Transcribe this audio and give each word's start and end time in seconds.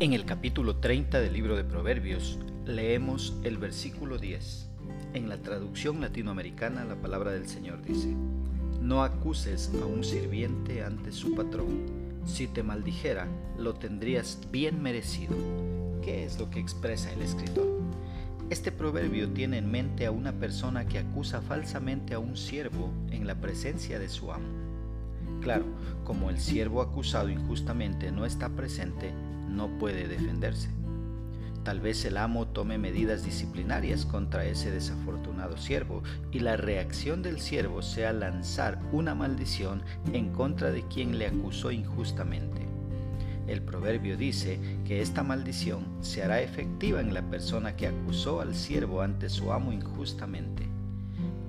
En 0.00 0.12
el 0.12 0.24
capítulo 0.24 0.78
30 0.78 1.20
del 1.20 1.32
libro 1.32 1.54
de 1.54 1.62
Proverbios 1.62 2.40
leemos 2.66 3.32
el 3.44 3.58
versículo 3.58 4.18
10. 4.18 4.68
En 5.14 5.28
la 5.28 5.38
traducción 5.38 6.00
latinoamericana 6.00 6.84
la 6.84 6.96
palabra 6.96 7.30
del 7.30 7.46
Señor 7.46 7.80
dice, 7.80 8.08
No 8.80 9.04
acuses 9.04 9.70
a 9.80 9.86
un 9.86 10.02
sirviente 10.02 10.82
ante 10.82 11.12
su 11.12 11.36
patrón. 11.36 11.86
Si 12.26 12.48
te 12.48 12.64
maldijera, 12.64 13.28
lo 13.56 13.74
tendrías 13.74 14.40
bien 14.50 14.82
merecido. 14.82 15.36
¿Qué 16.02 16.24
es 16.24 16.40
lo 16.40 16.50
que 16.50 16.58
expresa 16.58 17.12
el 17.12 17.22
escritor? 17.22 17.80
Este 18.50 18.72
proverbio 18.72 19.28
tiene 19.28 19.58
en 19.58 19.70
mente 19.70 20.06
a 20.06 20.10
una 20.10 20.32
persona 20.32 20.86
que 20.86 20.98
acusa 20.98 21.40
falsamente 21.40 22.14
a 22.14 22.18
un 22.18 22.36
siervo 22.36 22.90
en 23.12 23.28
la 23.28 23.36
presencia 23.36 24.00
de 24.00 24.08
su 24.08 24.32
amo. 24.32 24.63
Claro, 25.44 25.66
como 26.04 26.30
el 26.30 26.40
siervo 26.40 26.80
acusado 26.80 27.28
injustamente 27.28 28.10
no 28.10 28.24
está 28.24 28.48
presente, 28.48 29.12
no 29.50 29.68
puede 29.78 30.08
defenderse. 30.08 30.70
Tal 31.64 31.80
vez 31.80 32.02
el 32.06 32.16
amo 32.16 32.46
tome 32.48 32.78
medidas 32.78 33.26
disciplinarias 33.26 34.06
contra 34.06 34.46
ese 34.46 34.70
desafortunado 34.70 35.58
siervo 35.58 36.02
y 36.32 36.40
la 36.40 36.56
reacción 36.56 37.20
del 37.20 37.40
siervo 37.40 37.82
sea 37.82 38.14
lanzar 38.14 38.80
una 38.90 39.14
maldición 39.14 39.82
en 40.14 40.30
contra 40.30 40.70
de 40.70 40.82
quien 40.88 41.18
le 41.18 41.26
acusó 41.26 41.70
injustamente. 41.70 42.62
El 43.46 43.60
proverbio 43.60 44.16
dice 44.16 44.58
que 44.86 45.02
esta 45.02 45.22
maldición 45.22 45.84
se 46.00 46.22
hará 46.22 46.40
efectiva 46.40 47.02
en 47.02 47.12
la 47.12 47.20
persona 47.20 47.76
que 47.76 47.86
acusó 47.86 48.40
al 48.40 48.54
siervo 48.54 49.02
ante 49.02 49.28
su 49.28 49.52
amo 49.52 49.74
injustamente. 49.74 50.66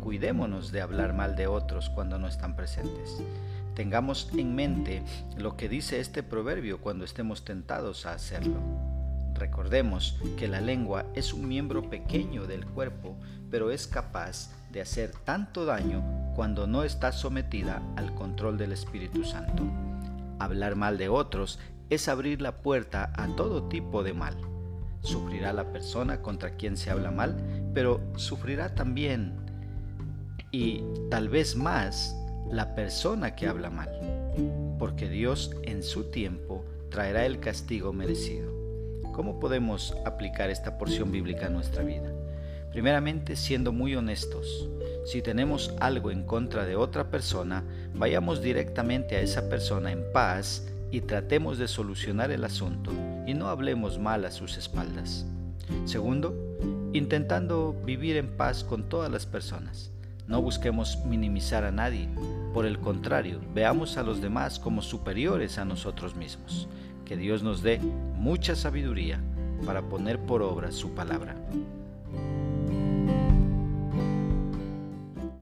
Cuidémonos 0.02 0.74
de 0.74 0.82
hablar 0.82 1.14
mal 1.14 1.38
de 1.38 1.48
otros 1.48 1.90
cuando 1.90 2.20
no 2.20 2.28
están 2.28 2.58
presentes. 2.58 3.24
Tengamos 3.76 4.30
en 4.38 4.56
mente 4.56 5.04
lo 5.38 5.58
que 5.58 5.68
dice 5.68 6.00
este 6.00 6.24
proverbio 6.24 6.80
cuando 6.80 7.04
estemos 7.04 7.44
tentados 7.44 8.06
a 8.06 8.14
hacerlo. 8.14 8.62
Recordemos 9.34 10.18
que 10.38 10.48
la 10.48 10.62
lengua 10.62 11.06
es 11.14 11.34
un 11.34 11.48
miembro 11.48 11.90
pequeño 11.90 12.48
del 12.48 12.66
cuerpo, 12.66 13.18
pero 13.52 13.72
es 13.72 13.86
capaz 13.86 14.50
de 14.72 14.80
hacer 14.80 15.12
tanto 15.12 15.66
daño 15.66 16.04
cuando 16.36 16.68
no 16.68 16.84
está 16.84 17.12
sometida 17.12 17.82
al 17.98 18.16
control 18.16 18.58
del 18.58 18.72
Espíritu 18.72 19.26
Santo. 19.26 19.64
Hablar 20.40 20.78
mal 20.78 20.98
de 20.98 21.10
otros 21.10 21.60
es 21.90 22.08
abrir 22.08 22.42
la 22.42 22.62
puerta 22.62 23.12
a 23.16 23.28
todo 23.36 23.68
tipo 23.68 24.04
de 24.04 24.14
mal. 24.14 24.38
Sufrirá 25.02 25.52
la 25.52 25.72
persona 25.72 26.22
contra 26.22 26.56
quien 26.56 26.78
se 26.78 26.92
habla 26.92 27.12
mal, 27.12 27.36
pero 27.74 28.02
sufrirá 28.16 28.74
también 28.74 29.36
y 30.52 30.82
tal 31.12 31.28
vez 31.28 31.58
más 31.58 32.16
la 32.52 32.76
persona 32.76 33.36
que 33.36 33.48
habla 33.48 33.70
mal, 33.70 33.90
porque 34.78 35.10
Dios 35.10 35.52
en 35.64 35.84
su 35.84 36.06
tiempo 36.06 36.64
traerá 36.90 37.26
el 37.26 37.40
castigo 37.40 37.94
merecido. 37.94 38.52
¿Cómo 39.14 39.40
podemos 39.40 39.96
aplicar 40.06 40.50
esta 40.50 40.78
porción 40.78 41.12
bíblica 41.12 41.48
a 41.48 41.50
nuestra 41.50 41.84
vida? 41.84 42.12
Primeramente, 42.72 43.36
siendo 43.36 43.72
muy 43.72 43.96
honestos. 43.96 44.70
Si 45.06 45.22
tenemos 45.22 45.74
algo 45.80 46.12
en 46.12 46.24
contra 46.24 46.66
de 46.66 46.76
otra 46.76 47.10
persona, 47.10 47.64
vayamos 47.94 48.42
directamente 48.42 49.16
a 49.16 49.22
esa 49.22 49.48
persona 49.48 49.92
en 49.92 50.04
paz 50.12 50.68
y 50.92 51.02
tratemos 51.02 51.58
de 51.58 51.68
solucionar 51.68 52.32
el 52.32 52.44
asunto 52.44 52.92
y 53.26 53.34
no 53.34 53.48
hablemos 53.48 54.00
mal 54.00 54.26
a 54.26 54.32
sus 54.32 54.58
espaldas. 54.58 55.26
Segundo, 55.86 56.36
intentando 56.94 57.74
vivir 57.86 58.18
en 58.18 58.36
paz 58.36 58.64
con 58.64 58.90
todas 58.90 59.12
las 59.12 59.26
personas. 59.26 59.92
No 60.28 60.42
busquemos 60.42 60.98
minimizar 61.06 61.66
a 61.66 61.72
nadie, 61.72 62.10
por 62.54 62.66
el 62.66 62.80
contrario, 62.80 63.40
veamos 63.54 63.98
a 63.98 64.04
los 64.04 64.22
demás 64.22 64.58
como 64.58 64.82
superiores 64.82 65.60
a 65.60 65.66
nosotros 65.66 66.16
mismos. 66.16 66.68
Que 67.06 67.16
Dios 67.16 67.44
nos 67.44 67.62
dé 67.62 67.80
mucha 67.80 68.56
sabiduría 68.56 69.22
para 69.66 69.84
poner 69.84 70.20
por 70.20 70.42
obra 70.42 70.72
su 70.72 70.96
palabra. 70.96 71.36